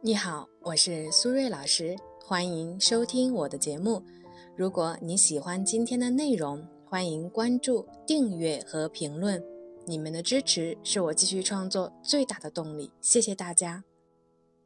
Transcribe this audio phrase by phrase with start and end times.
[0.00, 4.00] 你好，我是苏瑞老师，欢迎收听我的节目。
[4.54, 9.42] 如果你喜欢今天的内容，欢迎关注、订阅和评论。
[9.84, 13.82] 你们的支持是我继续创作最大的动力，谢谢大家。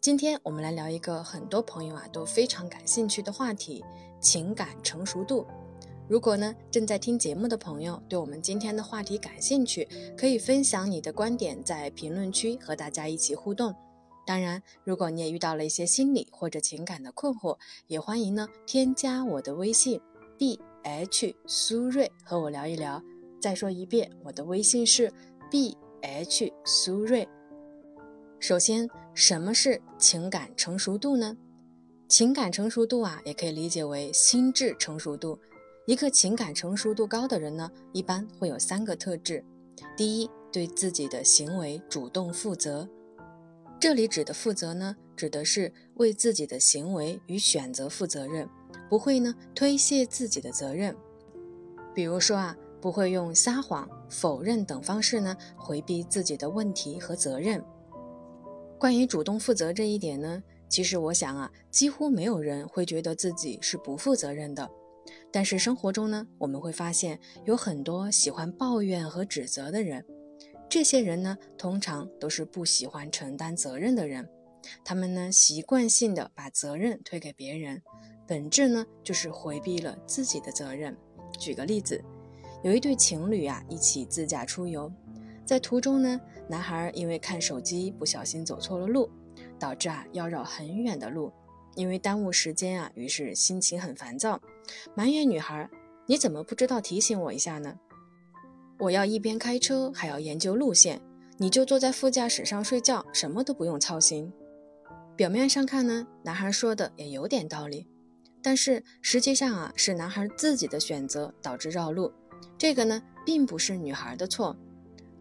[0.00, 3.84] 今天我们来聊一个很多朋友啊都非常感兴趣的话题——
[4.22, 5.46] 情感成熟度。
[6.08, 9.86] 如果呢正在听节目的朋友对我们今天的话题感兴趣，
[10.16, 13.74] 可以分享你的观点，在评论区和大家一起互动。
[14.28, 19.98] 当然，如果你也遇到了一些心理或者情感的困惑，也欢迎呢添加我的微信
[20.36, 23.02] b h 苏瑞和我聊一聊。
[23.40, 25.10] 再说一遍，我的微信是
[25.50, 27.26] b h 苏瑞。
[28.38, 31.34] 首先，什么是情感成熟度呢？
[32.06, 35.38] 情感成熟度啊，也可以理解为心智成熟度。
[35.86, 39.42] 一个情感成熟度高的人呢，一般会有三个特质：
[39.96, 42.86] 第一，对自己的行为主动负责。
[43.80, 48.48] 这里指的负责呢，指的是为自己的行为与选择负责任，
[48.90, 50.96] 不会呢推卸自己的责任。
[51.94, 57.62] 比如说啊，不会用撒谎、否认等方式呢回避自己的问题和责任。
[58.80, 64.68] 关于主动负责这一点呢，其实我想啊，几乎没有人会觉得自己是不负责任的。
[65.30, 70.04] 但是生活中呢，我们会发现有很多喜欢抱怨和指责的人。
[70.70, 74.28] 这些人呢，通常都是不喜欢承担责任的人，
[74.84, 77.82] 他们呢习惯性的把责任推给别人，
[78.26, 80.94] 本质呢就是回避了自己的责任。
[81.38, 82.04] 举个例子，
[82.62, 84.92] 有一对情侣啊一起自驾出游，
[85.46, 89.08] 在途中呢，男孩因为看手机不小心走错了路，
[89.58, 91.32] 导致啊要绕很远的路，
[91.76, 94.38] 因为耽误时间啊，于是心情很烦躁，
[94.94, 95.68] 埋怨女孩
[96.06, 97.78] ：“你怎么不知道提醒我一下呢？”
[98.78, 101.00] 我要一边开车还要研究路线，
[101.36, 104.32] 你就坐在副驾驶上睡觉，什么都不用操心。
[105.16, 107.88] 表面上看呢，男孩说的也有点道理，
[108.40, 112.12] 但是实际上啊，是男孩自己的选择导致绕路，
[112.56, 114.56] 这个呢，并不是女孩的错。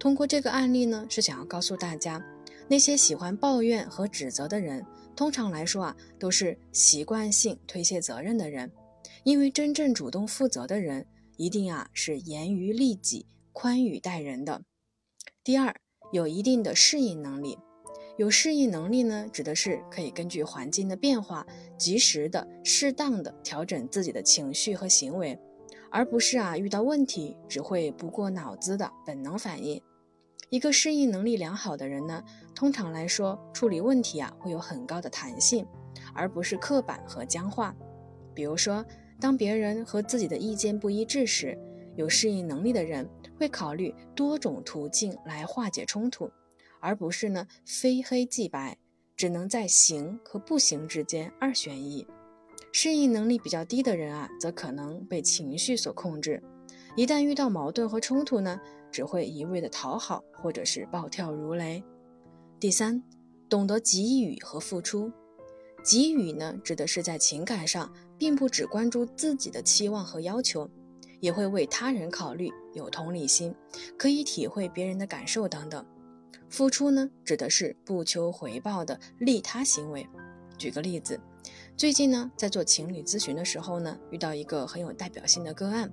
[0.00, 2.20] 通过这个案例呢，是想要告诉大家，
[2.66, 4.84] 那些喜欢抱怨和指责的人，
[5.14, 8.68] 通常来说啊，都是习惯性推卸责任的人，
[9.22, 13.24] 因为真正主动负责的人，一定啊是严于律己。
[13.54, 14.62] 宽裕待人的。
[15.44, 15.76] 第二，
[16.10, 17.56] 有一定的适应能力。
[18.16, 21.46] 有适应能力呢，指的是可以根据环境的变化，
[21.78, 25.38] 及时的、适当的调整自己的情绪和行为，
[25.88, 29.80] 而不是啊遇到问题只会不过脑子的本能反应。
[30.50, 32.24] 一个适应能力良好的人呢，
[32.56, 35.64] 通常来说处理问题啊会有很高的弹性，
[36.12, 37.72] 而不是刻板和僵化。
[38.34, 38.84] 比如说，
[39.20, 41.56] 当别人和自己的意见不一致时，
[41.94, 43.08] 有适应能力的人。
[43.44, 46.30] 会考虑多种途径来化解冲突，
[46.80, 48.78] 而不是呢非黑即白，
[49.14, 52.06] 只能在行和不行之间二选一。
[52.72, 56.42] 适应能力比较低的人啊，则可能被情绪所控制，
[56.96, 58.58] 一旦遇到矛盾和冲突呢，
[58.90, 61.84] 只会一味的讨好或者是暴跳如雷。
[62.58, 63.02] 第三，
[63.46, 65.12] 懂得给予和付出。
[65.84, 70.66] 给予呢，指的是在情感上并不只关注自己的期望和要求。
[71.20, 73.54] 也会为他人考虑，有同理心，
[73.96, 75.84] 可以体会别人的感受等等。
[76.50, 80.06] 付出呢，指的是不求回报的利他行为。
[80.58, 81.18] 举个例子，
[81.76, 85.90] 最近呢，在做情侣咨询的时候呢，遇到一个很有代表性的个案。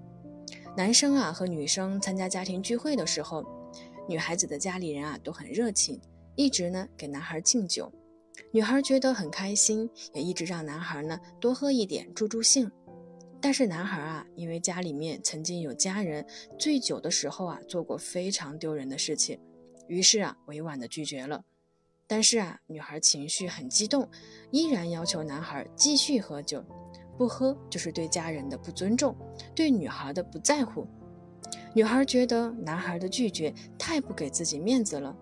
[0.78, 3.44] 男生啊和女生参加家庭聚会的时候，
[4.08, 6.00] 女孩子的家里人啊都很热情，
[6.36, 7.92] 一直呢给男孩敬酒。
[8.52, 12.72] 女孩觉得很开心，也一直让男孩呢多喝一点助助兴。
[13.44, 16.24] 但是男孩啊，因为家里面曾经有家人
[16.60, 19.40] 醉酒的时候啊，做过非常丢人的事情，
[19.88, 21.44] 于是啊，委婉的拒绝了。
[22.06, 24.08] 但是啊，女孩情绪很激动，
[24.52, 26.64] 依然要求男孩继续喝酒，
[27.18, 29.16] 不喝就是对家人的不尊重，
[29.56, 30.86] 对女孩的不在乎。
[31.74, 35.18] 女孩觉得男孩的拒绝太不给自己面子了，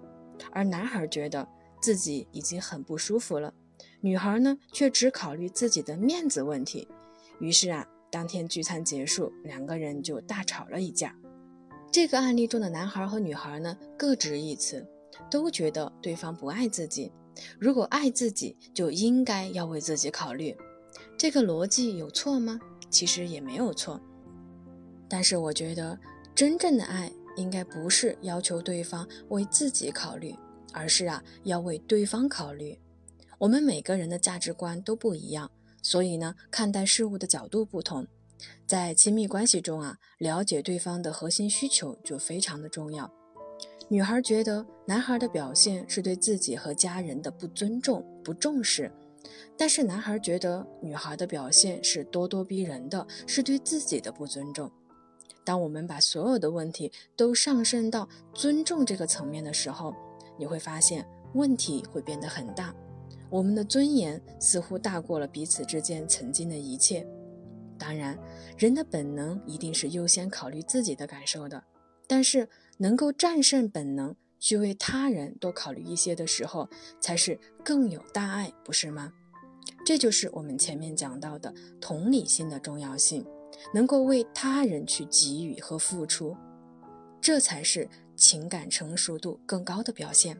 [0.51, 1.47] 而男孩觉得
[1.81, 3.53] 自己已经很不舒服了，
[4.01, 6.85] 女孩呢却只考虑自己的面子问题，
[7.39, 7.87] 于是啊。
[8.11, 11.15] 当天聚餐结束，两个人就大吵了一架。
[11.91, 14.87] 这个案例中的男孩和女孩呢，各执一词，
[15.29, 17.11] 都觉得对方不爱自己。
[17.57, 20.55] 如果爱自己，就应该要为自己考虑。
[21.17, 22.59] 这个逻辑有错吗？
[22.89, 23.99] 其实也没有错。
[25.07, 25.97] 但是我觉得，
[26.35, 30.35] 真正的爱应该不是要求对方为自己考虑，
[30.73, 32.79] 而是啊，要为对方考虑。
[33.37, 35.49] 我们每个人的价值观都不一样。
[35.81, 38.07] 所以呢，看待事物的角度不同，
[38.67, 43.11] 在亲密关系中啊，了解对方的核心需求就非常的重要。
[43.87, 48.91] 女孩觉得男孩的表现是对自己和家人的不尊重、不重视，
[49.57, 54.71] 但是男孩觉得女孩的表现是咄咄逼人的，是对自己的不尊重。
[55.43, 59.95] 当我们把所有的问题都上升到尊重这个层面的时候，
[60.37, 61.03] 你会发现
[61.33, 62.71] 问题会变得很大。
[63.29, 67.05] 我们的尊严似乎大过了彼此之间曾经的一切。
[67.77, 68.17] 当然，
[68.57, 71.63] 人的本能一定是优先考虑自己的感受的，
[72.07, 79.13] 但是能够战胜本能，去为他人多考虑一些的时候，才是更有大爱，不是吗？
[79.85, 83.25] 这就是我们前面讲到的同理心的重要性。
[83.73, 86.37] 能够为他人去给予和付出，
[87.19, 90.39] 这才是情感成熟度更高的表现。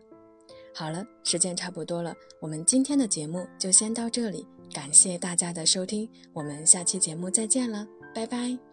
[0.74, 8.69] 好了，时间差不多了，我们今天的节目就先到这里，感谢大家的收听，我们下期节目再见了，拜拜。